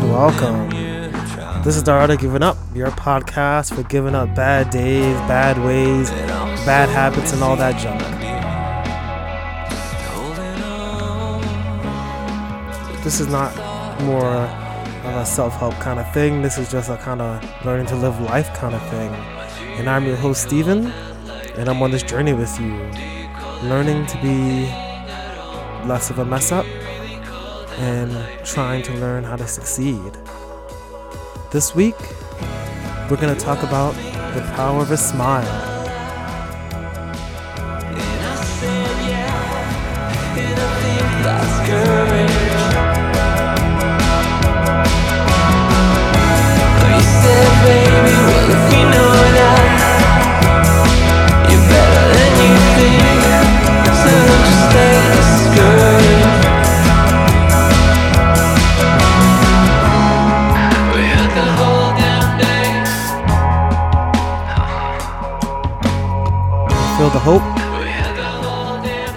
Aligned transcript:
and 0.00 0.12
welcome. 0.12 0.70
This 1.62 1.76
is 1.76 1.82
the 1.82 2.16
Giving 2.20 2.42
Up, 2.42 2.56
your 2.74 2.90
podcast 2.90 3.74
for 3.74 3.82
giving 3.84 4.14
up 4.14 4.34
bad 4.34 4.70
days, 4.70 5.16
bad 5.26 5.58
ways, 5.64 6.10
bad 6.64 6.88
habits, 6.88 7.32
and 7.32 7.42
all 7.42 7.56
that 7.56 7.78
junk. 7.80 8.00
This 13.02 13.20
is 13.20 13.26
not 13.28 13.56
more 14.02 14.26
of 14.26 15.16
a 15.16 15.26
self 15.26 15.54
help 15.54 15.74
kind 15.74 15.98
of 15.98 16.12
thing. 16.12 16.42
This 16.42 16.58
is 16.58 16.70
just 16.70 16.90
a 16.90 16.96
kind 16.96 17.20
of 17.20 17.64
learning 17.64 17.86
to 17.86 17.96
live 17.96 18.20
life 18.20 18.52
kind 18.54 18.74
of 18.74 18.90
thing. 18.90 19.12
And 19.78 19.88
I'm 19.88 20.04
your 20.06 20.16
host, 20.16 20.42
Steven, 20.42 20.86
and 21.56 21.68
I'm 21.68 21.82
on 21.82 21.90
this 21.90 22.02
journey 22.02 22.34
with 22.34 22.58
you, 22.60 22.74
learning 23.68 24.06
to 24.06 24.22
be 24.22 24.66
less 25.88 26.10
of 26.10 26.18
a 26.18 26.24
mess 26.24 26.52
up 26.52 26.66
and 27.78 28.44
trying 28.44 28.82
to 28.82 28.92
learn 28.94 29.22
how 29.24 29.36
to 29.36 29.46
succeed. 29.46 30.12
This 31.52 31.74
week, 31.74 31.98
we're 33.08 33.16
going 33.16 33.34
to 33.34 33.40
talk 33.40 33.62
about 33.62 33.94
the 34.34 34.42
power 34.54 34.82
of 34.82 34.90
a 34.90 34.96
smile. 34.96 35.78
Feel 66.98 67.10
the 67.10 67.20
hope? 67.20 67.42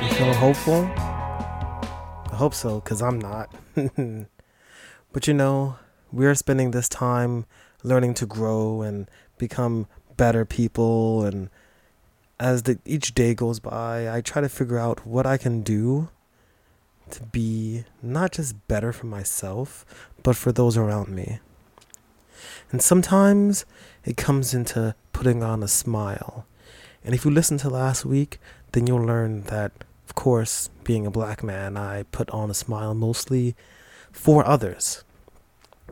You 0.03 0.09
feeling 0.09 0.35
hopeful? 0.35 0.83
I 0.95 2.35
hope 2.35 2.53
so, 2.53 2.79
because 2.79 3.01
I'm 3.01 3.17
not. 3.17 3.51
but 5.11 5.25
you 5.25 5.33
know, 5.33 5.77
we're 6.11 6.35
spending 6.35 6.69
this 6.69 6.87
time 6.87 7.47
learning 7.81 8.13
to 8.13 8.27
grow 8.27 8.83
and 8.83 9.09
become 9.39 9.87
better 10.15 10.45
people. 10.45 11.23
And 11.23 11.49
as 12.39 12.61
the, 12.61 12.77
each 12.85 13.15
day 13.15 13.33
goes 13.33 13.59
by, 13.59 14.15
I 14.15 14.21
try 14.21 14.43
to 14.43 14.49
figure 14.49 14.77
out 14.77 15.07
what 15.07 15.25
I 15.25 15.37
can 15.37 15.63
do 15.63 16.09
to 17.09 17.23
be 17.23 17.85
not 18.03 18.33
just 18.33 18.67
better 18.67 18.93
for 18.93 19.07
myself, 19.07 19.87
but 20.21 20.35
for 20.35 20.51
those 20.51 20.77
around 20.77 21.07
me. 21.07 21.39
And 22.71 22.79
sometimes 22.79 23.65
it 24.05 24.17
comes 24.17 24.53
into 24.53 24.93
putting 25.13 25.41
on 25.41 25.63
a 25.63 25.67
smile 25.67 26.45
and 27.03 27.15
if 27.15 27.25
you 27.25 27.31
listen 27.31 27.57
to 27.59 27.69
last 27.69 28.05
week, 28.05 28.39
then 28.73 28.87
you'll 28.87 29.03
learn 29.03 29.43
that, 29.43 29.71
of 30.07 30.15
course, 30.15 30.69
being 30.83 31.05
a 31.05 31.11
black 31.11 31.43
man, 31.43 31.77
I 31.77 32.03
put 32.03 32.29
on 32.29 32.49
a 32.49 32.53
smile 32.53 32.93
mostly 32.93 33.55
for 34.11 34.45
others. 34.45 35.03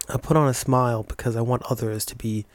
I 0.08 0.18
put 0.18 0.38
on 0.38 0.48
a 0.48 0.54
smile 0.54 1.04
because 1.04 1.36
I 1.36 1.42
want 1.42 1.64
others 1.70 2.06
to 2.06 2.16
be 2.16 2.46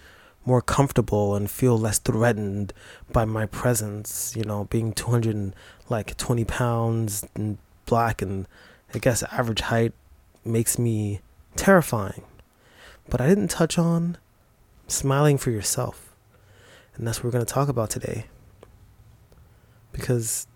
more 0.44 0.60
comfortable 0.60 1.34
and 1.34 1.50
feel 1.50 1.78
less 1.78 1.98
threatened 1.98 2.72
by 3.10 3.24
my 3.24 3.46
presence. 3.46 4.34
You 4.36 4.44
know, 4.44 4.64
being 4.64 4.92
200 4.92 5.34
and 5.34 5.54
like 5.88 6.16
20 6.16 6.44
pounds 6.44 7.26
and 7.34 7.58
black 7.86 8.22
and 8.22 8.46
I 8.94 8.98
guess 8.98 9.22
average 9.24 9.62
height 9.62 9.92
makes 10.44 10.78
me 10.78 11.20
terrifying. 11.56 12.22
But 13.08 13.20
I 13.20 13.28
didn't 13.28 13.48
touch 13.48 13.78
on 13.78 14.16
smiling 14.86 15.38
for 15.38 15.50
yourself. 15.50 16.14
And 16.94 17.06
that's 17.06 17.18
what 17.18 17.24
we're 17.24 17.32
going 17.32 17.44
to 17.44 17.52
talk 17.52 17.68
about 17.68 17.90
today 17.90 18.26
because 19.94 20.46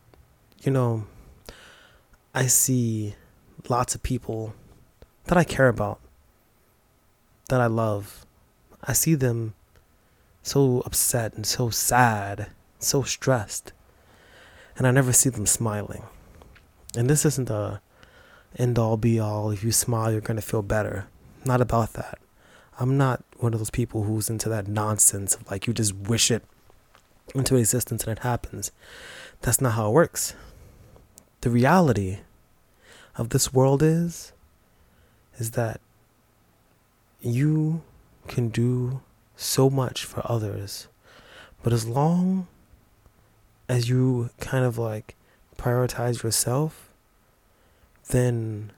you 0.63 0.71
know 0.71 1.07
I 2.35 2.47
see 2.47 3.15
lots 3.69 3.95
of 3.95 4.03
people 4.03 4.55
that 5.25 5.39
I 5.39 5.45
care 5.45 5.69
about 5.69 6.01
that 7.49 7.61
I 7.61 7.67
love. 7.67 8.27
I 8.85 8.93
see 8.93 9.15
them 9.15 9.55
so 10.43 10.83
upset 10.85 11.35
and 11.35 11.47
so 11.47 11.71
sad, 11.71 12.49
so 12.79 13.03
stressed. 13.03 13.73
And 14.77 14.87
I 14.87 14.91
never 14.91 15.13
see 15.13 15.31
them 15.31 15.47
smiling. 15.47 16.05
And 16.97 17.09
this 17.11 17.25
isn't 17.25 17.51
a 17.51 17.81
end 18.57 18.79
all 18.79 18.97
be 18.97 19.19
all. 19.19 19.51
If 19.51 19.65
you 19.65 19.73
smile, 19.73 20.13
you're 20.13 20.21
going 20.21 20.37
to 20.37 20.43
feel 20.43 20.63
better. 20.63 21.09
Not 21.45 21.61
about 21.61 21.95
that. 21.95 22.19
I'm 22.79 22.97
not 22.97 23.25
one 23.39 23.55
of 23.55 23.61
those 23.61 23.71
people 23.71 24.05
who's 24.05 24.31
into 24.31 24.49
that 24.51 24.69
nonsense 24.69 25.35
of 25.35 25.51
like 25.51 25.67
you 25.67 25.73
just 25.73 25.95
wish 25.95 26.31
it 26.31 26.45
into 27.35 27.57
existence 27.57 28.05
and 28.05 28.17
it 28.17 28.23
happens. 28.23 28.71
That's 29.43 29.61
not 29.61 29.73
how 29.73 29.89
it 29.89 29.93
works. 29.93 30.35
The 31.41 31.51
reality 31.51 32.19
of 33.17 33.31
this 33.31 33.53
world 33.53 33.83
is 33.83 34.33
is 35.39 35.53
that 35.53 35.81
you 37.21 37.83
can 38.27 38.49
do 38.49 39.01
so 39.37 39.71
much 39.71 40.05
for 40.05 40.21
others, 40.31 40.89
but 41.63 41.73
as 41.73 41.87
long 41.87 42.49
as 43.69 43.89
you 43.89 44.31
kind 44.41 44.65
of 44.65 44.79
like 44.79 45.15
prioritize 45.57 46.23
yourself, 46.23 46.91
then 48.09 48.73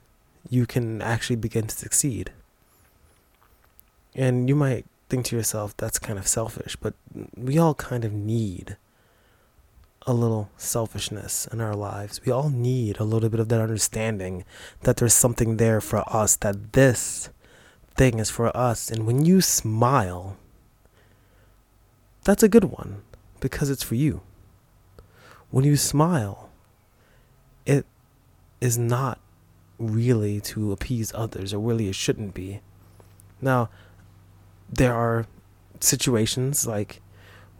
you 0.49 0.65
can 0.65 1.01
actually 1.01 1.35
begin 1.35 1.67
to 1.67 1.75
succeed. 1.75 2.31
And 4.13 4.49
you 4.49 4.55
might 4.55 4.85
think 5.09 5.25
to 5.27 5.35
yourself, 5.35 5.75
that's 5.77 5.99
kind 5.99 6.19
of 6.19 6.27
selfish, 6.27 6.75
but 6.75 6.93
we 7.35 7.57
all 7.57 7.73
kind 7.73 8.03
of 8.03 8.11
need 8.11 8.77
a 10.07 10.13
little 10.13 10.49
selfishness 10.57 11.47
in 11.47 11.61
our 11.61 11.75
lives. 11.75 12.21
We 12.25 12.31
all 12.31 12.49
need 12.49 12.99
a 12.99 13.03
little 13.03 13.29
bit 13.29 13.39
of 13.39 13.49
that 13.49 13.61
understanding 13.61 14.43
that 14.81 14.97
there's 14.97 15.13
something 15.13 15.57
there 15.57 15.79
for 15.81 16.03
us, 16.13 16.35
that 16.37 16.73
this 16.73 17.29
thing 17.95 18.19
is 18.19 18.29
for 18.29 18.55
us. 18.55 18.89
And 18.89 19.05
when 19.05 19.25
you 19.25 19.41
smile, 19.41 20.37
that's 22.23 22.43
a 22.43 22.49
good 22.49 22.65
one 22.65 23.03
because 23.39 23.69
it's 23.69 23.83
for 23.83 23.95
you. 23.95 24.21
When 25.51 25.65
you 25.65 25.75
smile, 25.75 26.49
it 27.65 27.85
is 28.59 28.77
not 28.77 29.19
really 29.77 30.39
to 30.39 30.71
appease 30.71 31.11
others, 31.13 31.53
or 31.53 31.59
really 31.59 31.89
it 31.89 31.95
shouldn't 31.95 32.33
be. 32.33 32.61
Now, 33.41 33.69
there 34.71 34.93
are 34.93 35.25
situations 35.79 36.65
like 36.65 37.01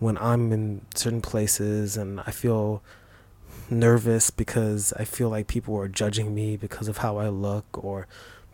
when 0.01 0.17
I'm 0.17 0.51
in 0.51 0.83
certain 0.95 1.21
places 1.21 1.95
and 1.95 2.21
I 2.21 2.31
feel 2.31 2.81
nervous 3.69 4.31
because 4.31 4.93
I 4.93 5.05
feel 5.05 5.29
like 5.29 5.45
people 5.45 5.77
are 5.77 5.87
judging 5.87 6.33
me 6.33 6.57
because 6.57 6.87
of 6.87 6.97
how 6.97 7.17
I 7.17 7.29
look 7.29 7.65
or 7.77 8.07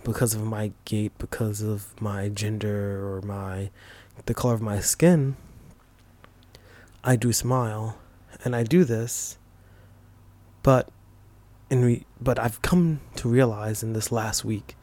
because 0.04 0.36
of 0.36 0.44
my 0.44 0.74
gait, 0.84 1.18
because 1.18 1.62
of 1.62 2.00
my 2.02 2.28
gender 2.28 3.08
or 3.08 3.22
my 3.22 3.70
the 4.26 4.34
color 4.34 4.56
of 4.56 4.62
my 4.62 4.82
skin, 4.82 5.38
I 7.02 7.16
do 7.16 7.32
smile 7.32 7.98
and 8.44 8.54
I 8.54 8.64
do 8.64 8.84
this. 8.84 9.38
But 10.64 10.90
in 11.70 11.86
re- 11.86 12.06
but 12.20 12.38
I've 12.38 12.62
come 12.62 13.00
to 13.16 13.30
realize 13.30 13.84
in 13.84 13.94
this 13.94 14.12
last 14.12 14.44
week, 14.44 14.76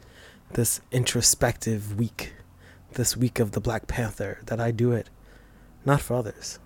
this 0.53 0.81
introspective 0.91 1.95
week, 1.95 2.33
this 2.93 3.15
week 3.15 3.39
of 3.39 3.51
the 3.51 3.61
Black 3.61 3.85
Panther 3.85 4.39
that 4.47 4.59
I 4.59 4.71
do 4.71 4.91
it 4.93 5.11
not 5.85 6.01
for 6.01 6.15
others. 6.15 6.59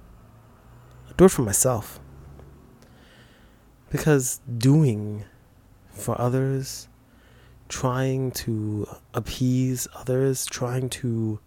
I 1.09 1.13
do 1.17 1.25
it 1.25 1.29
for 1.31 1.41
myself. 1.41 1.99
Because 3.89 4.39
doing 4.57 5.25
for 5.91 6.19
others, 6.19 6.87
trying 7.67 8.31
to 8.31 8.87
appease 9.13 9.87
others, 9.95 10.45
trying 10.45 10.89
to 10.89 11.39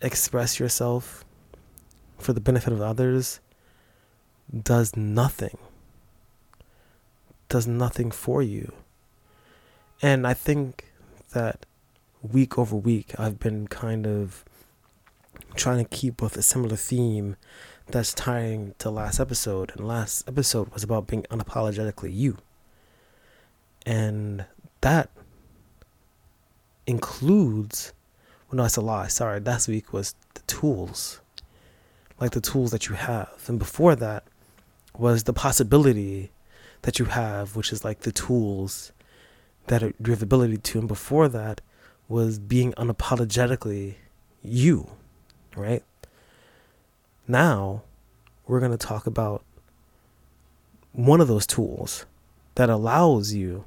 express 0.00 0.60
yourself 0.60 1.24
for 2.18 2.32
the 2.32 2.40
benefit 2.40 2.72
of 2.72 2.80
others 2.80 3.40
does 4.62 4.96
nothing. 4.96 5.58
Does 7.48 7.66
nothing 7.66 8.10
for 8.10 8.42
you. 8.42 8.72
And 10.02 10.26
I 10.26 10.34
think 10.34 10.92
that 11.32 11.64
week 12.22 12.58
over 12.58 12.76
week, 12.76 13.18
I've 13.18 13.38
been 13.38 13.66
kind 13.68 14.06
of 14.06 14.44
trying 15.54 15.84
to 15.84 15.96
keep 15.96 16.22
with 16.22 16.36
a 16.36 16.42
similar 16.42 16.76
theme 16.76 17.36
that's 17.86 18.12
tying 18.12 18.74
to 18.78 18.90
last 18.90 19.20
episode. 19.20 19.72
And 19.76 19.86
last 19.86 20.28
episode 20.28 20.68
was 20.72 20.82
about 20.82 21.06
being 21.06 21.22
unapologetically 21.24 22.14
you. 22.14 22.38
And 23.84 24.44
that 24.80 25.10
includes, 26.86 27.92
well, 28.48 28.56
no, 28.56 28.62
that's 28.64 28.76
a 28.76 28.80
lie. 28.80 29.08
Sorry. 29.08 29.40
Last 29.40 29.68
week 29.68 29.92
was 29.92 30.14
the 30.34 30.42
tools, 30.42 31.20
like 32.20 32.32
the 32.32 32.40
tools 32.40 32.70
that 32.72 32.88
you 32.88 32.96
have. 32.96 33.44
And 33.46 33.58
before 33.58 33.94
that 33.96 34.24
was 34.96 35.24
the 35.24 35.32
possibility 35.32 36.30
that 36.82 36.98
you 36.98 37.06
have, 37.06 37.56
which 37.56 37.72
is 37.72 37.84
like 37.84 38.00
the 38.00 38.12
tools 38.12 38.92
that 39.68 39.82
are, 39.82 39.92
you 40.04 40.10
have 40.10 40.22
ability 40.22 40.56
to. 40.58 40.78
And 40.80 40.88
before 40.88 41.28
that 41.28 41.60
was 42.08 42.38
being 42.38 42.72
unapologetically 42.74 43.94
you, 44.42 44.90
right? 45.56 45.82
Now 47.26 47.82
we're 48.46 48.60
going 48.60 48.76
to 48.76 48.78
talk 48.78 49.06
about 49.06 49.42
one 50.92 51.20
of 51.20 51.28
those 51.28 51.46
tools 51.46 52.06
that 52.54 52.70
allows 52.70 53.34
you 53.34 53.64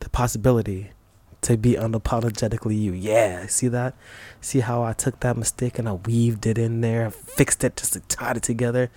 the 0.00 0.10
possibility 0.10 0.90
to 1.42 1.56
be 1.56 1.74
unapologetically 1.74 2.80
you. 2.80 2.92
Yeah, 2.92 3.46
see 3.46 3.68
that? 3.68 3.94
See 4.40 4.60
how 4.60 4.82
I 4.82 4.92
took 4.92 5.20
that 5.20 5.36
mistake 5.36 5.78
and 5.78 5.88
I 5.88 5.94
weaved 5.94 6.46
it 6.46 6.56
in 6.56 6.80
there, 6.80 7.10
fixed 7.10 7.64
it 7.64 7.76
just 7.76 7.94
to 7.94 8.00
tie 8.00 8.32
it 8.32 8.42
together 8.42 8.90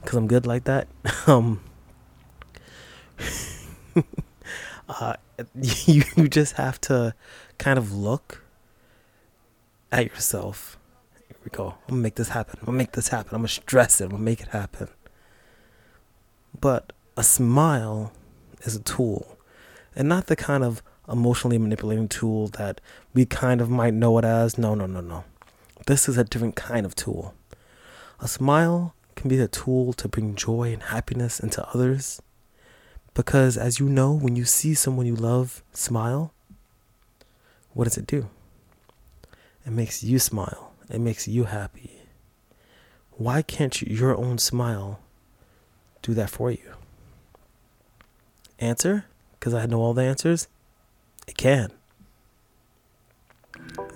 because 0.00 0.16
I'm 0.16 0.26
good 0.26 0.46
like 0.46 0.64
that. 0.64 0.88
Um, 1.26 1.60
uh, 4.88 5.14
you, 5.54 6.02
you 6.16 6.28
just 6.28 6.54
have 6.54 6.80
to 6.82 7.14
kind 7.58 7.78
of 7.78 7.92
look 7.92 8.42
at 9.92 10.06
yourself. 10.06 10.78
We 11.44 11.50
go. 11.50 11.74
I'm 11.88 11.94
gonna 11.94 12.02
make 12.02 12.14
this 12.14 12.28
happen. 12.28 12.58
I'm 12.60 12.66
gonna 12.66 12.78
make 12.78 12.92
this 12.92 13.08
happen. 13.08 13.34
I'm 13.34 13.40
gonna 13.40 13.48
stress 13.48 14.00
it. 14.00 14.04
I'm 14.04 14.10
gonna 14.10 14.22
make 14.22 14.40
it 14.40 14.48
happen. 14.48 14.88
But 16.58 16.92
a 17.16 17.24
smile 17.24 18.12
is 18.62 18.76
a 18.76 18.82
tool, 18.82 19.38
and 19.96 20.08
not 20.08 20.26
the 20.26 20.36
kind 20.36 20.62
of 20.62 20.82
emotionally 21.10 21.58
manipulating 21.58 22.08
tool 22.08 22.48
that 22.48 22.80
we 23.12 23.26
kind 23.26 23.60
of 23.60 23.68
might 23.68 23.94
know 23.94 24.16
it 24.18 24.24
as. 24.24 24.56
No, 24.56 24.74
no, 24.74 24.86
no, 24.86 25.00
no. 25.00 25.24
This 25.86 26.08
is 26.08 26.16
a 26.16 26.24
different 26.24 26.54
kind 26.54 26.86
of 26.86 26.94
tool. 26.94 27.34
A 28.20 28.28
smile 28.28 28.94
can 29.16 29.28
be 29.28 29.38
a 29.38 29.48
tool 29.48 29.92
to 29.94 30.08
bring 30.08 30.36
joy 30.36 30.72
and 30.72 30.82
happiness 30.82 31.40
into 31.40 31.66
others. 31.68 32.22
Because 33.14 33.56
as 33.58 33.78
you 33.80 33.88
know, 33.88 34.12
when 34.12 34.36
you 34.36 34.44
see 34.44 34.74
someone 34.74 35.06
you 35.06 35.16
love 35.16 35.62
smile, 35.72 36.32
what 37.72 37.84
does 37.84 37.98
it 37.98 38.06
do? 38.06 38.28
It 39.66 39.72
makes 39.72 40.02
you 40.02 40.18
smile. 40.18 40.71
It 40.90 41.00
makes 41.00 41.26
you 41.26 41.44
happy. 41.44 42.02
Why 43.12 43.42
can't 43.42 43.80
your 43.82 44.16
own 44.16 44.38
smile 44.38 45.00
do 46.02 46.14
that 46.14 46.30
for 46.30 46.50
you? 46.50 46.74
Answer? 48.58 49.06
Because 49.32 49.54
I 49.54 49.66
know 49.66 49.80
all 49.80 49.94
the 49.94 50.02
answers? 50.02 50.48
It 51.26 51.36
can. 51.36 51.70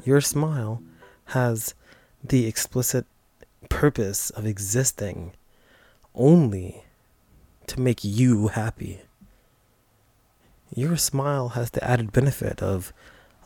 Your 0.05 0.21
smile 0.21 0.83
has 1.27 1.75
the 2.23 2.47
explicit 2.47 3.06
purpose 3.69 4.31
of 4.31 4.47
existing 4.47 5.33
only 6.15 6.85
to 7.67 7.81
make 7.81 8.05
you 8.05 8.49
happy. 8.49 9.00
Your 10.75 10.97
smile 10.97 11.50
has 11.50 11.71
the 11.71 11.83
added 11.83 12.12
benefit 12.12 12.62
of 12.62 12.93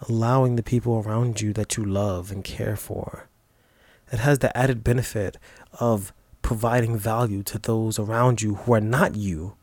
allowing 0.09 0.57
the 0.57 0.63
people 0.63 0.99
around 0.99 1.41
you 1.41 1.53
that 1.55 1.77
you 1.77 1.85
love 1.85 2.31
and 2.31 2.43
care 2.45 2.77
for. 2.77 3.30
It 4.13 4.19
has 4.19 4.41
the 4.41 4.57
added 4.57 4.83
benefit 4.83 5.37
of 5.79 6.13
providing 6.43 6.97
value 6.97 7.43
to 7.45 7.59
those 7.59 7.99
around 7.99 8.43
you 8.43 8.57
who 8.57 8.73
are 8.73 8.81
not 8.81 9.15
you. 9.15 9.55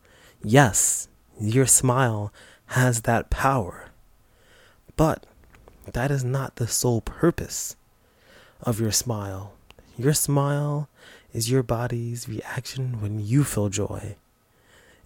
Yes, 0.44 1.10
your 1.40 1.66
smile 1.66 2.32
has 2.68 3.02
that 3.02 3.30
power. 3.30 3.90
But 4.96 5.26
that 5.94 6.12
is 6.12 6.24
not 6.24 6.56
the 6.56 6.68
sole 6.68 7.02
purpose 7.02 7.76
of 8.62 8.80
your 8.80 8.92
smile. 8.92 9.54
Your 9.98 10.14
smile 10.14 10.90
is 11.34 11.50
your 11.50 11.64
body's 11.64 12.28
reaction 12.28 13.02
when 13.02 13.20
you 13.20 13.44
feel 13.44 13.70
joy. 13.70 14.16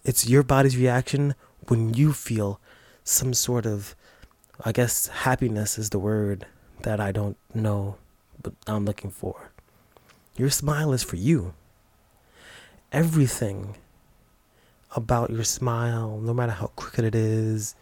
It's 0.04 0.28
your 0.28 0.42
body's 0.42 0.76
reaction 0.76 1.34
when 1.68 1.94
you 1.94 2.12
feel 2.12 2.60
some 3.04 3.34
sort 3.34 3.66
of, 3.66 3.94
I 4.64 4.72
guess, 4.72 5.06
happiness 5.08 5.78
is 5.78 5.90
the 5.90 5.98
word 5.98 6.46
that 6.82 7.00
I 7.00 7.12
don't 7.12 7.36
know, 7.54 7.96
I'm 8.66 8.84
looking 8.84 9.10
for. 9.10 9.50
Your 10.36 10.50
smile 10.50 10.92
is 10.92 11.02
for 11.02 11.16
you. 11.16 11.54
Everything 12.90 13.76
about 14.94 15.30
your 15.30 15.44
smile, 15.44 16.18
no 16.18 16.34
matter 16.34 16.52
how 16.52 16.68
crooked 16.76 17.04
it 17.04 17.14
is, 17.14 17.74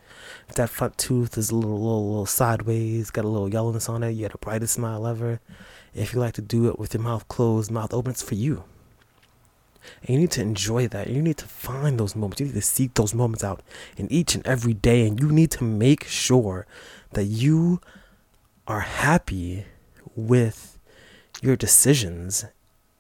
if 0.49 0.55
that 0.55 0.71
front 0.71 0.97
tooth 0.99 1.37
is 1.37 1.51
a 1.51 1.55
little, 1.55 1.79
little, 1.79 2.09
little 2.09 2.27
sideways, 2.27 3.11
got 3.11 3.25
a 3.25 3.29
little 3.29 3.49
yellowness 3.49 3.89
on 3.89 4.03
it, 4.03 4.13
you 4.13 4.23
got 4.23 4.33
the 4.33 4.39
brightest 4.39 4.75
smile 4.75 5.07
ever. 5.07 5.41
If 5.95 6.13
you 6.13 6.21
like 6.21 6.35
to 6.35 6.43
do 6.43 6.69
it 6.69 6.79
with 6.79 6.95
your 6.95 7.03
mouth 7.03 7.27
closed, 7.29 7.71
mouth 7.71 7.93
open, 7.93 8.13
it's 8.13 8.23
for 8.23 8.37
you. 8.37 8.65
And 10.03 10.11
you 10.11 10.21
need 10.21 10.31
to 10.33 10.43
enjoy 10.43 10.89
that. 10.89 11.09
You 11.09 11.23
need 11.23 11.39
to 11.39 11.47
find 11.47 11.99
those 11.99 12.15
moments. 12.15 12.41
You 12.41 12.47
need 12.47 12.55
to 12.55 12.63
seek 12.63 12.95
those 12.95 13.15
moments 13.15 13.43
out 13.43 13.63
in 13.97 14.11
each 14.13 14.35
and 14.35 14.47
every 14.47 14.75
day. 14.75 15.07
And 15.07 15.19
you 15.19 15.33
need 15.33 15.51
to 15.53 15.65
make 15.65 16.05
sure 16.05 16.67
that 17.13 17.25
you 17.25 17.81
are 18.67 18.81
happy 18.81 19.65
with 20.27 20.79
your 21.43 21.57
decisions. 21.57 22.45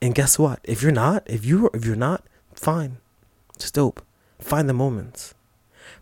And 0.02 0.14
guess 0.14 0.38
what? 0.38 0.60
If 0.64 0.82
you're 0.82 0.92
not, 0.92 1.22
if 1.26 1.44
you 1.44 1.70
if 1.74 1.84
you're 1.84 1.96
not, 1.96 2.24
fine. 2.54 2.98
Just 3.58 3.74
dope. 3.74 4.04
Find 4.38 4.68
the 4.68 4.74
moments. 4.74 5.34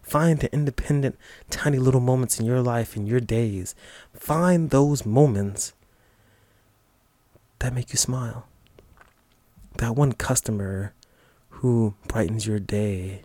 Find 0.02 0.38
the 0.40 0.52
independent, 0.52 1.18
tiny 1.50 1.78
little 1.78 2.00
moments 2.00 2.38
in 2.38 2.46
your 2.46 2.62
life, 2.62 2.96
in 2.96 3.06
your 3.06 3.20
days. 3.20 3.74
Find 4.14 4.70
those 4.70 5.04
moments 5.04 5.72
that 7.58 7.74
make 7.74 7.92
you 7.92 7.96
smile 7.96 8.48
that 9.78 9.96
one 9.96 10.12
customer 10.12 10.92
who 11.48 11.94
brightens 12.06 12.46
your 12.46 12.58
day, 12.58 13.22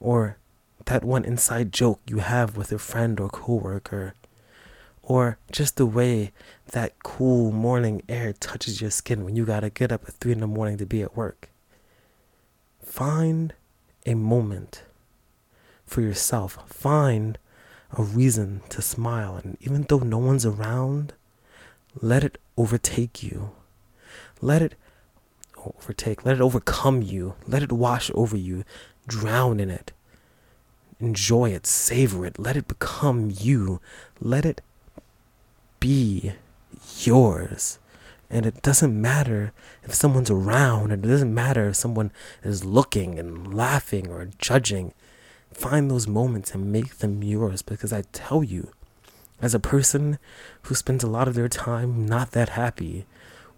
or 0.00 0.38
that 0.86 1.04
one 1.04 1.24
inside 1.24 1.72
joke 1.72 2.00
you 2.06 2.18
have 2.18 2.56
with 2.56 2.72
a 2.72 2.78
friend 2.78 3.18
or 3.18 3.28
coworker, 3.28 4.14
or 5.12 5.36
just 5.50 5.76
the 5.76 5.84
way 5.84 6.32
that 6.68 6.98
cool 7.02 7.52
morning 7.52 8.02
air 8.08 8.32
touches 8.32 8.80
your 8.80 8.90
skin 8.90 9.26
when 9.26 9.36
you 9.36 9.44
gotta 9.44 9.68
get 9.68 9.92
up 9.92 10.08
at 10.08 10.14
three 10.14 10.32
in 10.32 10.40
the 10.40 10.46
morning 10.46 10.78
to 10.78 10.86
be 10.86 11.02
at 11.02 11.14
work. 11.14 11.50
Find 12.82 13.52
a 14.06 14.14
moment 14.14 14.84
for 15.84 16.00
yourself. 16.00 16.58
Find 16.66 17.36
a 17.90 18.02
reason 18.02 18.62
to 18.70 18.80
smile. 18.80 19.36
And 19.36 19.58
even 19.60 19.82
though 19.82 19.98
no 19.98 20.16
one's 20.16 20.46
around, 20.46 21.12
let 22.00 22.24
it 22.24 22.38
overtake 22.56 23.22
you. 23.22 23.50
Let 24.40 24.62
it 24.62 24.76
overtake. 25.62 26.24
Let 26.24 26.36
it 26.36 26.40
overcome 26.40 27.02
you. 27.02 27.34
Let 27.46 27.62
it 27.62 27.70
wash 27.70 28.10
over 28.14 28.38
you. 28.38 28.64
Drown 29.06 29.60
in 29.60 29.68
it. 29.68 29.92
Enjoy 31.00 31.50
it. 31.50 31.66
Savor 31.66 32.24
it. 32.24 32.38
Let 32.38 32.56
it 32.56 32.66
become 32.66 33.30
you. 33.30 33.78
Let 34.18 34.46
it 34.46 34.62
be 35.82 36.32
yours. 37.00 37.80
And 38.30 38.46
it 38.46 38.62
doesn't 38.62 38.98
matter 38.98 39.52
if 39.82 39.92
someone's 39.92 40.30
around, 40.30 40.92
and 40.92 41.04
it 41.04 41.08
doesn't 41.08 41.34
matter 41.34 41.68
if 41.68 41.76
someone 41.76 42.12
is 42.44 42.64
looking 42.64 43.18
and 43.18 43.52
laughing 43.52 44.08
or 44.08 44.30
judging. 44.38 44.94
Find 45.52 45.90
those 45.90 46.06
moments 46.06 46.54
and 46.54 46.72
make 46.72 46.98
them 46.98 47.22
yours 47.22 47.62
because 47.62 47.92
I 47.92 48.04
tell 48.12 48.44
you, 48.44 48.70
as 49.42 49.54
a 49.54 49.60
person 49.60 50.18
who 50.62 50.76
spends 50.76 51.02
a 51.02 51.10
lot 51.10 51.26
of 51.26 51.34
their 51.34 51.48
time 51.48 52.06
not 52.06 52.30
that 52.30 52.50
happy, 52.50 53.04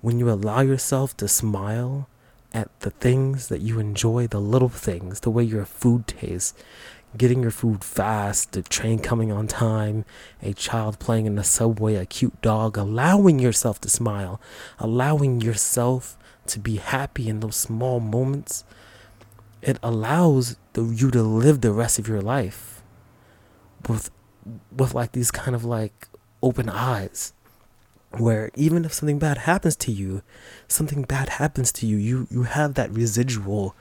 when 0.01 0.19
you 0.19 0.31
allow 0.31 0.63
yourself 0.63 1.15
to 1.19 1.29
smile 1.29 2.09
at 2.55 2.69
the 2.81 2.91
things 2.91 3.49
that 3.49 3.61
you 3.61 3.79
enjoy, 3.79 4.27
the 4.27 4.41
little 4.41 4.71
things, 4.71 5.21
the 5.21 5.31
way 5.31 5.45
your 5.45 5.67
food 5.67 6.07
tastes, 6.07 6.55
getting 7.17 7.43
your 7.43 7.51
food 7.51 7.85
fast, 7.85 8.53
the 8.53 8.63
train 8.63 8.99
coming 8.99 9.31
on 9.31 9.47
time, 9.47 10.05
a 10.43 10.53
child 10.53 10.99
playing 10.99 11.27
in 11.27 11.37
the 11.37 11.45
subway, 11.45 11.95
a 11.95 12.07
cute 12.07 12.41
dog, 12.43 12.77
allowing 12.77 13.39
yourself 13.39 13.81
to 13.81 13.89
smile, 13.89 14.41
allowing 14.79 15.41
yourself 15.41 16.17
to 16.47 16.59
be 16.59 16.77
happy 16.77 17.29
in 17.29 17.41
those 17.41 17.57
small 17.57 18.01
moments, 18.01 18.65
it 19.63 19.79
allows 19.83 20.57
the, 20.75 20.85
you 20.85 21.11
to 21.11 21.23
live 21.23 21.61
the 21.61 21.73
rest 21.73 21.99
of 21.99 22.09
your 22.09 22.21
life 22.21 22.83
with 23.89 24.11
with 24.77 24.93
like 24.93 25.13
these 25.13 25.31
kind 25.31 25.55
of 25.55 25.65
like 25.65 26.09
open 26.43 26.69
eyes 26.69 27.33
where 28.19 28.51
even 28.55 28.85
if 28.85 28.93
something 28.93 29.19
bad 29.19 29.39
happens 29.39 29.77
to 29.77 29.93
you, 29.93 30.23
something 30.69 31.03
bad 31.03 31.29
happens 31.31 31.73
to 31.73 31.87
you, 31.87 31.97
you, 31.97 32.27
you 32.31 32.43
have 32.45 32.75
that 32.75 32.91
residual 32.91 33.75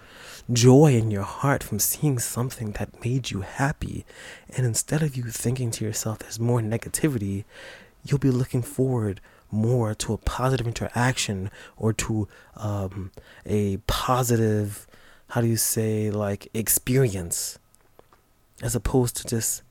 joy 0.51 0.93
in 0.93 1.11
your 1.11 1.23
heart 1.23 1.63
from 1.63 1.79
seeing 1.79 2.19
something 2.19 2.71
that 2.73 3.03
made 3.03 3.31
you 3.31 3.41
happy. 3.41 4.05
And 4.55 4.65
instead 4.65 5.01
of 5.01 5.15
you 5.15 5.25
thinking 5.25 5.71
to 5.71 5.85
yourself 5.85 6.19
there's 6.19 6.39
more 6.39 6.61
negativity, 6.61 7.45
you'll 8.05 8.19
be 8.19 8.31
looking 8.31 8.61
forward 8.61 9.21
more 9.51 9.93
to 9.93 10.13
a 10.13 10.17
positive 10.17 10.67
interaction 10.67 11.51
or 11.77 11.93
to 11.93 12.27
um, 12.57 13.11
a 13.45 13.77
positive, 13.87 14.87
how 15.29 15.41
do 15.41 15.47
you 15.47 15.57
say, 15.57 16.09
like 16.09 16.47
experience, 16.53 17.59
as 18.61 18.75
opposed 18.75 19.15
to 19.17 19.27
just 19.27 19.61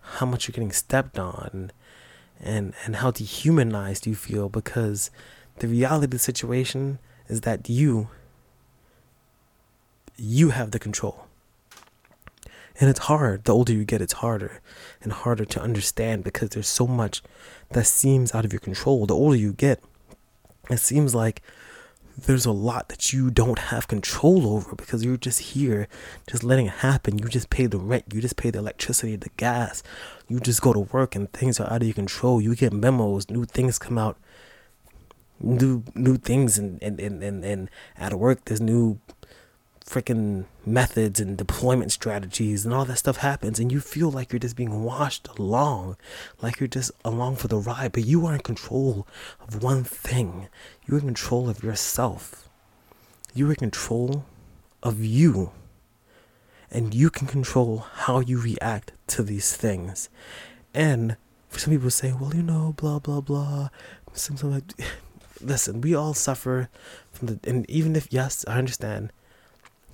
how 0.00 0.26
much 0.26 0.46
you're 0.46 0.52
getting 0.52 0.72
stepped 0.72 1.18
on 1.18 1.70
and 2.40 2.74
and 2.84 2.96
how 2.96 3.10
dehumanized 3.10 4.06
you 4.06 4.14
feel 4.14 4.48
because 4.48 5.10
the 5.58 5.68
reality 5.68 6.04
of 6.06 6.10
the 6.10 6.18
situation 6.18 6.98
is 7.28 7.42
that 7.42 7.68
you 7.68 8.08
you 10.16 10.50
have 10.50 10.70
the 10.70 10.78
control 10.78 11.26
And 12.80 12.88
it's 12.88 13.00
hard. 13.00 13.44
The 13.44 13.52
older 13.54 13.72
you 13.72 13.84
get, 13.84 14.00
it's 14.00 14.14
harder 14.14 14.60
and 15.02 15.12
harder 15.12 15.44
to 15.44 15.60
understand 15.60 16.24
because 16.24 16.50
there's 16.50 16.68
so 16.68 16.86
much 16.86 17.22
that 17.70 17.86
seems 17.86 18.34
out 18.34 18.44
of 18.46 18.52
your 18.52 18.60
control. 18.60 19.04
The 19.06 19.14
older 19.14 19.36
you 19.36 19.52
get, 19.52 19.82
it 20.70 20.78
seems 20.80 21.14
like 21.14 21.42
there's 22.22 22.46
a 22.46 22.52
lot 22.52 22.88
that 22.88 23.12
you 23.12 23.30
don't 23.30 23.58
have 23.58 23.88
control 23.88 24.46
over 24.46 24.74
because 24.74 25.04
you're 25.04 25.16
just 25.16 25.40
here, 25.40 25.88
just 26.28 26.44
letting 26.44 26.66
it 26.66 26.72
happen. 26.72 27.18
You 27.18 27.28
just 27.28 27.50
pay 27.50 27.66
the 27.66 27.78
rent, 27.78 28.04
you 28.12 28.20
just 28.20 28.36
pay 28.36 28.50
the 28.50 28.58
electricity, 28.58 29.16
the 29.16 29.30
gas. 29.36 29.82
You 30.28 30.40
just 30.40 30.62
go 30.62 30.72
to 30.72 30.80
work 30.80 31.14
and 31.14 31.32
things 31.32 31.58
are 31.60 31.70
out 31.70 31.82
of 31.82 31.88
your 31.88 31.94
control. 31.94 32.40
You 32.40 32.54
get 32.54 32.72
memos, 32.72 33.30
new 33.30 33.44
things 33.44 33.78
come 33.78 33.98
out, 33.98 34.16
new 35.40 35.82
new 35.94 36.16
things, 36.16 36.58
and 36.58 36.82
and 36.82 37.00
and 37.00 37.22
and, 37.22 37.44
and 37.44 37.70
at 37.96 38.14
work 38.14 38.44
there's 38.44 38.60
new 38.60 39.00
freaking 39.90 40.44
methods 40.64 41.18
and 41.18 41.36
deployment 41.36 41.90
strategies 41.90 42.64
and 42.64 42.72
all 42.72 42.84
that 42.84 42.96
stuff 42.96 43.16
happens 43.16 43.58
and 43.58 43.72
you 43.72 43.80
feel 43.80 44.08
like 44.08 44.30
you're 44.30 44.38
just 44.38 44.54
being 44.54 44.84
washed 44.84 45.26
along 45.36 45.96
like 46.40 46.60
you're 46.60 46.68
just 46.68 46.92
along 47.04 47.34
for 47.34 47.48
the 47.48 47.56
ride 47.56 47.90
but 47.90 48.04
you 48.04 48.24
are 48.24 48.34
in 48.34 48.40
control 48.40 49.04
of 49.40 49.62
one 49.62 49.82
thing. 49.82 50.48
You're 50.86 51.00
in 51.00 51.06
control 51.06 51.48
of 51.48 51.64
yourself. 51.64 52.48
You're 53.34 53.50
in 53.50 53.56
control 53.56 54.24
of 54.80 55.04
you. 55.04 55.50
And 56.70 56.94
you 56.94 57.10
can 57.10 57.26
control 57.26 57.78
how 58.04 58.20
you 58.20 58.40
react 58.40 58.92
to 59.08 59.24
these 59.24 59.56
things. 59.56 60.08
And 60.72 61.16
for 61.48 61.58
some 61.58 61.72
people 61.72 61.90
say 61.90 62.12
well 62.12 62.32
you 62.32 62.44
know 62.44 62.74
blah 62.76 63.00
blah 63.00 63.20
blah. 63.20 63.70
Something 64.12 64.52
like 64.52 64.72
listen 65.40 65.80
we 65.80 65.94
all 65.94 66.14
suffer 66.14 66.68
from 67.10 67.26
the 67.26 67.40
and 67.44 67.68
even 67.70 67.96
if 67.96 68.12
yes 68.12 68.44
i 68.46 68.58
understand 68.58 69.10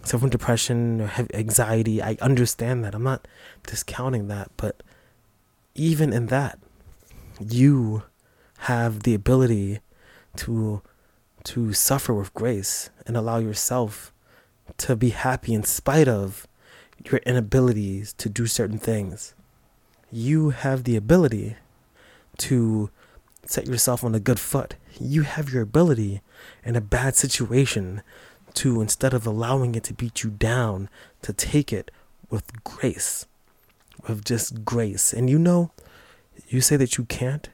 suffer 0.07 0.21
from 0.21 0.31
depression 0.31 1.01
or 1.01 1.07
have 1.07 1.31
anxiety. 1.35 2.03
I 2.03 2.17
understand 2.21 2.85
that. 2.85 2.95
I'm 2.95 3.03
not 3.03 3.27
discounting 3.67 4.29
that, 4.29 4.51
but 4.57 4.83
even 5.75 6.13
in 6.13 6.27
that, 6.27 6.59
you 7.41 8.05
have 8.59 9.03
the 9.03 9.15
ability 9.15 9.81
to 10.37 10.83
to 11.45 11.73
suffer 11.73 12.13
with 12.13 12.35
grace 12.35 12.91
and 13.07 13.17
allow 13.17 13.39
yourself 13.39 14.13
to 14.79 14.97
be 14.97 15.11
happy 15.11 15.55
in 15.55 15.63
spite 15.63 16.09
of 16.09 16.49
your 17.05 17.21
inabilities 17.25 18.13
to 18.15 18.29
do 18.29 18.47
certain 18.47 18.79
things. 18.79 19.35
You 20.11 20.51
have 20.51 20.83
the 20.83 20.97
ability 20.97 21.57
to 22.39 22.91
set 23.45 23.67
yourself 23.69 24.03
on 24.03 24.15
a 24.15 24.21
good 24.21 24.41
foot. 24.41 24.75
You 24.99 25.23
have 25.23 25.53
your 25.53 25.63
ability 25.63 26.21
in 26.65 26.75
a 26.75 26.81
bad 26.81 27.15
situation 27.15 28.03
to 28.57 28.81
instead 28.81 29.15
of 29.15 29.27
allowing 29.27 29.75
it 29.75 29.85
to 29.85 29.95
beat 29.95 30.23
you 30.23 30.31
down, 30.31 30.89
to 31.23 31.33
take 31.33 31.73
it 31.73 31.91
with 32.31 32.65
grace, 32.65 33.27
with 34.07 34.25
just 34.25 34.65
grace. 34.65 35.13
And 35.13 35.31
you 35.31 35.39
know, 35.39 35.71
you 36.49 36.61
say 36.61 36.77
that 36.77 36.99
you 36.99 37.05
can't, 37.05 37.49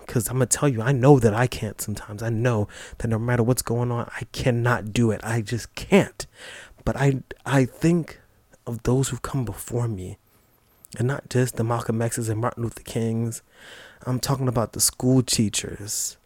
because 0.00 0.28
I'm 0.28 0.34
gonna 0.34 0.46
tell 0.46 0.68
you, 0.68 0.82
I 0.82 0.92
know 0.92 1.18
that 1.18 1.34
I 1.34 1.46
can't 1.46 1.80
sometimes. 1.80 2.22
I 2.22 2.30
know 2.30 2.68
that 2.98 3.08
no 3.08 3.18
matter 3.18 3.42
what's 3.42 3.62
going 3.62 3.90
on, 3.90 4.10
I 4.16 4.24
cannot 4.32 4.92
do 4.92 5.10
it. 5.10 5.20
I 5.22 5.40
just 5.40 5.74
can't. 5.74 6.26
But 6.84 6.96
I 6.96 7.22
I 7.46 7.64
think 7.64 8.20
of 8.66 8.82
those 8.82 9.08
who've 9.08 9.22
come 9.22 9.44
before 9.44 9.88
me, 9.88 10.18
and 10.98 11.06
not 11.06 11.28
just 11.28 11.56
the 11.56 11.64
Malcolm 11.64 12.02
X's 12.02 12.28
and 12.28 12.40
Martin 12.40 12.64
Luther 12.64 12.82
Kings. 12.82 13.42
I'm 14.06 14.18
talking 14.18 14.48
about 14.48 14.72
the 14.72 14.80
school 14.80 15.22
teachers. 15.22 16.16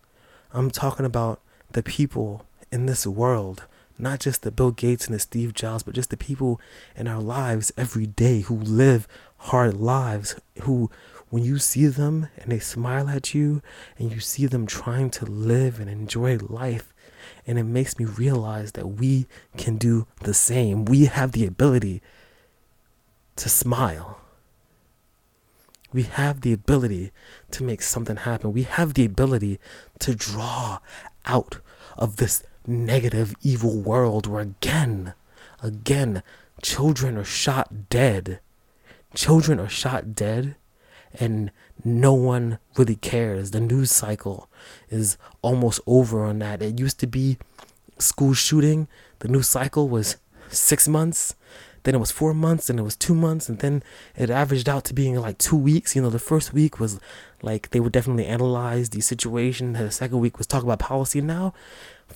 I'm 0.53 0.71
talking 0.71 1.05
about 1.05 1.41
the 1.73 1.83
people 1.83 2.47
in 2.71 2.87
this 2.87 3.07
world 3.07 3.65
not 3.99 4.21
just 4.21 4.43
the 4.43 4.51
Bill 4.51 4.71
Gates 4.71 5.07
and 5.07 5.15
the 5.15 5.21
Steve 5.21 5.55
Jobs, 5.55 5.83
but 5.83 5.95
just 5.95 6.11
the 6.11 6.17
people 6.17 6.61
in 6.97 7.07
our 7.07 7.21
lives 7.21 7.73
every 7.77 8.07
day 8.07 8.41
who 8.41 8.57
live 8.57 9.07
hard 9.39 9.75
lives, 9.75 10.37
who, 10.63 10.91
when 11.31 11.45
you 11.45 11.59
see 11.59 11.87
them 11.87 12.29
and 12.39 12.51
they 12.51 12.59
smile 12.59 13.09
at 13.09 13.35
you 13.35 13.63
and 13.99 14.11
you 14.11 14.21
see 14.21 14.47
them 14.47 14.67
trying 14.67 15.11
to 15.11 15.25
live 15.25 15.79
and 15.79 15.89
enjoy 15.89 16.39
life, 16.39 16.93
and 17.47 17.59
it 17.59 17.65
makes 17.65 17.99
me 17.99 18.05
realize 18.05 18.73
that 18.73 18.87
we 18.87 19.27
can 19.57 19.77
do 19.77 20.07
the 20.23 20.35
same. 20.35 20.85
We 20.85 21.05
have 21.07 21.33
the 21.33 21.47
ability 21.47 22.03
to 23.37 23.49
smile. 23.49 24.21
We 25.93 26.03
have 26.05 26.41
the 26.41 26.53
ability 26.53 27.13
to 27.53 27.63
make 27.63 27.81
something 27.81 28.17
happen. 28.17 28.53
We 28.53 28.65
have 28.65 28.95
the 28.95 29.05
ability 29.05 29.61
to 30.01 30.15
draw 30.15 30.81
out 31.27 31.61
of 31.97 32.17
this 32.17 32.43
negative, 32.67 33.35
evil 33.43 33.79
world 33.79 34.27
where 34.27 34.43
again, 34.43 35.15
again, 35.63 36.23
children 36.63 37.17
are 37.17 37.25
shot 37.25 37.89
dead. 37.89 38.41
Children 39.15 39.61
are 39.61 39.69
shot 39.69 40.15
dead, 40.15 40.57
and 41.19 41.51
no 41.85 42.15
one 42.15 42.59
really 42.77 42.97
cares. 42.97 43.53
The 43.53 43.61
news 43.61 43.91
cycle 43.91 44.49
is 44.89 45.17
almost 45.43 45.81
over 45.87 46.25
on 46.25 46.41
that. 46.41 46.63
It 46.63 46.81
used 46.81 46.99
to 47.01 47.07
be 47.07 47.39
school 47.99 48.35
shooting, 48.35 48.89
the 49.21 49.29
news 49.29 49.49
cycle 49.49 49.89
was 49.89 50.17
six 50.49 50.89
months 50.89 51.35
then 51.85 51.95
it 51.95 51.99
was 51.99 52.11
four 52.11 52.35
months, 52.35 52.69
and 52.69 52.79
it 52.79 52.83
was 52.83 52.97
two 52.97 53.15
months, 53.15 53.49
and 53.49 53.59
then 53.59 53.83
it 54.17 54.31
averaged 54.31 54.69
out 54.69 54.85
to 54.87 54.95
being 54.95 55.17
like 55.17 55.37
two 55.37 55.57
weeks. 55.57 55.95
You 55.95 56.01
know, 56.03 56.11
the 56.11 56.19
first 56.19 56.53
week 56.53 56.81
was 56.81 56.99
like 57.43 57.71
they 57.71 57.81
would 57.81 57.93
definitely 57.93 58.27
analyze 58.27 58.89
the 58.89 59.03
situation. 59.03 59.75
The 59.75 59.91
second 59.91 60.19
week 60.19 60.39
was 60.39 60.47
talk 60.47 60.63
about 60.63 60.79
policy. 60.79 61.21
Now, 61.21 61.53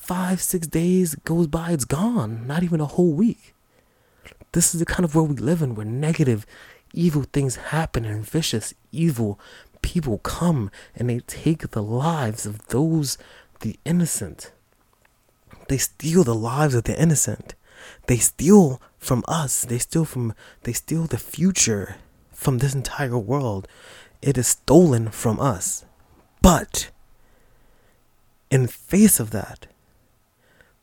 five, 0.01 0.41
six 0.41 0.67
days 0.67 1.15
goes 1.25 1.47
by, 1.47 1.73
it's 1.73 1.85
gone. 1.85 2.47
Not 2.47 2.63
even 2.63 2.81
a 2.81 2.87
whole 2.87 3.13
week. 3.13 3.55
This 4.53 4.75
is 4.75 4.81
the 4.81 4.87
kind 4.87 5.05
of 5.05 5.15
world 5.15 5.31
we 5.31 5.37
live 5.37 5.63
in 5.63 5.75
where 5.75 5.87
negative, 5.87 6.47
evil 6.95 7.25
things 7.25 7.57
happen 7.57 8.05
and 8.05 8.25
vicious, 8.25 8.73
evil 8.93 9.39
people 9.83 10.19
come 10.19 10.71
and 10.95 11.09
they 11.09 11.21
take 11.21 11.71
the 11.71 11.83
lives 11.83 12.47
of 12.47 12.67
those, 12.69 13.19
the 13.61 13.79
innocent. 13.85 14.53
They 15.69 15.79
steal 15.79 16.25
the 16.25 16.35
lives 16.35 16.75
of 16.75 16.85
the 16.85 17.01
innocent. 17.01 17.55
They 18.07 18.17
steal 18.17 18.81
from 18.99 19.23
us. 19.29 19.65
They 19.65 19.79
steal 19.79 20.05
from 20.05 20.35
they 20.63 20.73
steal 20.73 21.05
the 21.05 21.19
future 21.19 21.97
from 22.33 22.59
this 22.59 22.75
entire 22.75 23.19
world. 23.19 23.69
It 24.23 24.39
is 24.39 24.49
stolen 24.49 25.11
from 25.11 25.39
us. 25.39 25.85
But 26.43 26.91
in 28.51 28.67
face 28.67 29.21
of 29.21 29.31
that, 29.31 29.67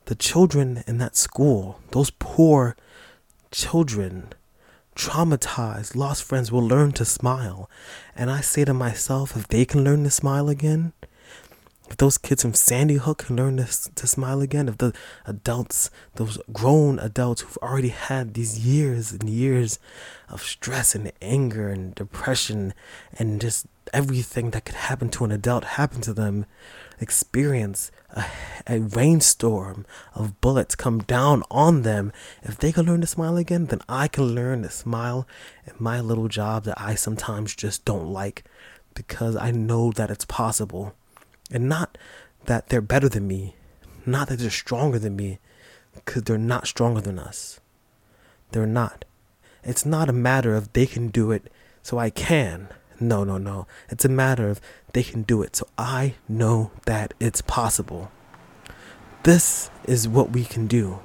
the 0.06 0.16
children 0.16 0.84
in 0.88 0.98
that 1.00 1.16
school, 1.16 1.80
those 1.92 2.12
poor 2.12 2.76
children, 3.52 4.34
traumatized, 4.96 5.96
lost 5.96 6.24
friends 6.24 6.52
will 6.52 6.66
learn 6.66 6.92
to 6.94 7.06
smile. 7.06 7.70
And 8.16 8.30
I 8.30 8.42
say 8.42 8.66
to 8.66 8.74
myself, 8.74 9.36
if 9.36 9.48
they 9.48 9.66
can 9.66 9.84
learn 9.84 10.04
to 10.04 10.12
smile 10.12 10.50
again, 10.50 10.94
if 11.90 11.98
those 11.98 12.18
kids 12.18 12.42
from 12.42 12.54
Sandy 12.54 12.96
Hook 12.96 13.26
can 13.26 13.36
learn 13.36 13.58
to, 13.58 13.66
to 13.94 14.08
smile 14.08 14.42
again, 14.42 14.68
if 14.68 14.78
the 14.78 14.94
adults, 15.26 15.92
those 16.16 16.40
grown 16.52 16.98
adults 17.00 17.42
who've 17.42 17.58
already 17.58 17.90
had 17.90 18.34
these 18.34 18.60
years 18.60 19.12
and 19.12 19.30
years 19.30 19.78
of 20.28 20.42
stress 20.42 20.96
and 20.96 21.12
anger 21.22 21.70
and 21.70 21.94
depression 21.94 22.74
and 23.20 23.40
just 23.40 23.68
everything 23.94 24.52
that 24.52 24.66
could 24.66 24.76
happen 24.76 25.10
to 25.10 25.26
an 25.26 25.32
adult 25.32 25.64
happen 25.64 26.02
to 26.02 26.14
them, 26.14 26.46
experience 27.00 27.92
a, 28.12 28.26
a 28.68 28.80
rainstorm 28.80 29.86
of 30.14 30.40
bullets 30.42 30.76
come 30.76 31.00
down 31.00 31.44
on 31.52 31.82
them, 31.82 32.12
if 32.44 32.58
they 32.58 32.72
can 32.72 32.86
learn 32.86 33.02
to 33.02 33.08
smile 33.08 33.38
again, 33.38 33.66
then 33.66 33.82
I 33.88 34.08
can 34.08 34.36
learn 34.36 34.64
to 34.64 34.70
smile 34.70 35.28
in 35.66 35.74
my 35.80 36.00
little 36.00 36.28
job 36.28 36.64
that 36.64 36.80
I 36.80 36.96
sometimes 36.96 37.56
just 37.56 37.86
don't 37.86 38.12
like 38.12 38.44
because 38.94 39.36
I 39.36 39.52
know 39.52 39.92
that 39.92 40.10
it's 40.10 40.26
possible. 40.26 40.94
And 41.52 41.70
not 41.70 41.98
that 42.46 42.70
they're 42.70 42.82
better 42.82 43.10
than 43.10 43.28
me, 43.28 43.56
not 44.06 44.30
that 44.30 44.40
they're 44.40 44.50
stronger 44.50 45.00
than 45.00 45.16
me, 45.16 45.40
because 45.94 46.24
they're 46.24 46.38
not 46.38 46.68
stronger 46.68 47.02
than 47.02 47.20
us. 47.20 47.60
They're 48.52 48.66
not. 48.66 49.06
It's 49.64 49.86
not 49.86 50.10
a 50.10 50.14
matter 50.14 50.56
of 50.56 50.72
they 50.74 50.86
can 50.86 51.10
do 51.10 51.32
it, 51.32 51.52
so 51.82 51.98
I 51.98 52.10
can. 52.10 52.70
No, 53.00 53.24
no, 53.24 53.38
no. 53.38 53.68
It's 53.90 54.06
a 54.06 54.10
matter 54.10 54.50
of 54.50 54.62
they 54.94 55.04
can 55.04 55.24
do 55.24 55.42
it, 55.42 55.56
so 55.56 55.68
I 55.78 56.16
know 56.28 56.72
that 56.86 57.14
it's 57.20 57.42
possible. 57.42 58.12
This 59.24 59.70
is 59.86 60.08
what 60.08 60.32
we 60.32 60.44
can 60.46 60.68
do. 60.68 61.00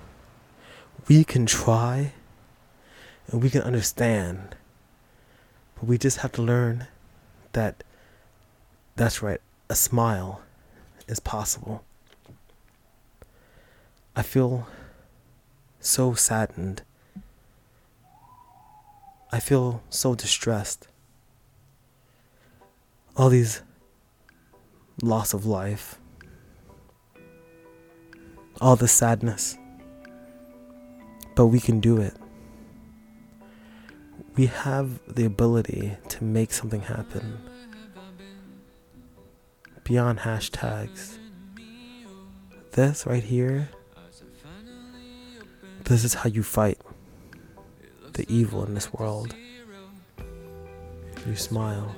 We 1.08 1.24
can 1.24 1.46
try 1.46 2.12
and 3.28 3.42
we 3.42 3.50
can 3.50 3.62
understand, 3.62 4.56
but 5.74 5.84
we 5.84 5.98
just 5.98 6.18
have 6.18 6.32
to 6.32 6.42
learn 6.42 6.86
that 7.52 7.82
that's 8.96 9.22
right 9.22 9.40
a 9.70 9.74
smile 9.76 10.42
is 11.06 11.20
possible. 11.20 11.84
I 14.16 14.22
feel 14.22 14.66
so 15.78 16.12
saddened. 16.14 16.82
I 19.32 19.38
feel 19.38 19.82
so 19.88 20.16
distressed. 20.16 20.88
All 23.20 23.28
these 23.28 23.60
loss 25.02 25.34
of 25.34 25.44
life, 25.44 25.98
all 28.62 28.76
the 28.76 28.88
sadness. 28.88 29.58
But 31.34 31.48
we 31.48 31.60
can 31.60 31.80
do 31.80 32.00
it. 32.00 32.14
we 34.36 34.46
have 34.46 35.00
the 35.06 35.26
ability 35.26 35.98
to 36.08 36.24
make 36.24 36.50
something 36.50 36.80
happen 36.80 37.38
beyond 39.84 40.20
hashtags. 40.20 41.18
This 42.72 43.06
right 43.06 43.22
here, 43.22 43.68
this 45.84 46.04
is 46.04 46.14
how 46.14 46.30
you 46.30 46.42
fight 46.42 46.78
the 48.14 48.24
evil 48.32 48.64
in 48.64 48.72
this 48.72 48.94
world. 48.94 49.34
You 51.26 51.36
smile. 51.36 51.94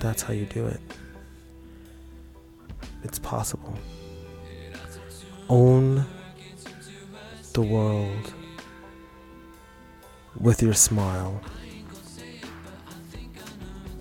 That's 0.00 0.22
how 0.22 0.32
you 0.32 0.46
do 0.46 0.66
it. 0.66 0.80
It's 3.04 3.18
possible. 3.18 3.78
Own 5.48 6.06
the 7.52 7.62
world 7.62 8.32
with 10.38 10.62
your 10.62 10.72
smile. 10.72 11.40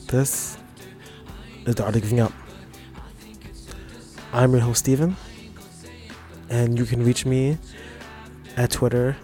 This 0.08 0.58
is 1.66 1.76
the 1.76 1.84
art 1.84 1.96
of 1.96 2.02
giving 2.02 2.22
up. 2.22 2.32
I'm 4.32 4.52
your 4.52 4.62
host, 4.62 4.80
Steven, 4.80 5.18
and 6.50 6.78
you 6.80 6.86
can 6.86 7.04
reach 7.04 7.26
me 7.26 7.58
at 8.56 8.72
Twitter. 8.72 9.18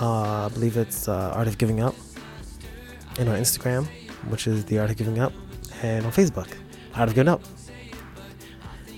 Uh, 0.00 0.46
I 0.46 0.48
believe 0.48 0.76
it's 0.76 1.08
uh, 1.08 1.32
Art 1.34 1.48
of 1.48 1.58
Giving 1.58 1.80
Up, 1.80 1.94
and 3.18 3.28
on 3.28 3.36
Instagram, 3.36 3.86
which 4.28 4.46
is 4.46 4.64
The 4.66 4.78
Art 4.78 4.90
of 4.90 4.96
Giving 4.96 5.18
Up, 5.18 5.32
and 5.82 6.04
on 6.06 6.12
Facebook, 6.12 6.48
Art 6.94 7.08
of 7.08 7.14
Giving 7.14 7.28
Up. 7.28 7.42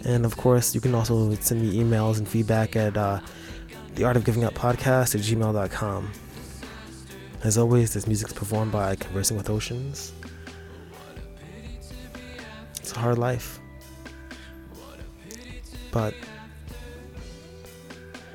And 0.04 0.24
of 0.24 0.36
course, 0.36 0.74
you 0.74 0.80
can 0.80 0.94
also 0.94 1.32
send 1.36 1.62
me 1.62 1.78
emails 1.78 2.18
and 2.18 2.28
feedback 2.28 2.74
at 2.74 2.96
uh, 2.96 3.20
the 3.94 4.04
art 4.04 4.16
of 4.16 4.24
giving 4.24 4.44
up 4.44 4.54
podcast 4.54 5.14
at 5.14 5.20
gmail.com. 5.20 6.10
As 7.44 7.58
always, 7.58 7.94
this 7.94 8.06
music 8.06 8.28
is 8.28 8.34
performed 8.34 8.72
by 8.72 8.96
Conversing 8.96 9.36
with 9.36 9.50
Oceans. 9.50 10.12
It's 12.80 12.92
a 12.92 12.98
hard 12.98 13.18
life. 13.18 13.60
But 15.90 16.14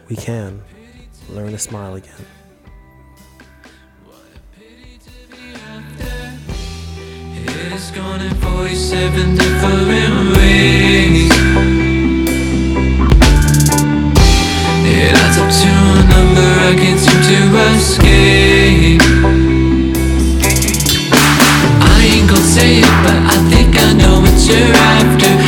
we 0.08 0.16
can 0.16 0.62
learn 1.30 1.52
to 1.52 1.58
smile 1.58 1.96
again. 1.96 2.37
It's 7.80 7.92
gone 7.92 8.22
in 8.22 8.34
47 8.34 9.36
different 9.36 10.36
ways. 10.36 11.30
It 14.82 15.14
adds 15.14 15.38
up 15.38 15.52
to 15.62 15.70
a 15.94 16.02
number 16.10 16.50
I 16.66 16.74
can't 16.76 17.00
seem 17.00 17.22
to 17.22 17.38
escape. 17.78 19.02
I 21.80 22.02
ain't 22.02 22.28
gonna 22.28 22.42
say 22.42 22.80
it, 22.80 22.94
but 23.06 23.20
I 23.30 23.38
think 23.52 23.78
I 23.78 23.94
know 23.94 24.22
what 24.22 24.38
you're 24.50 24.74
after. 24.74 25.47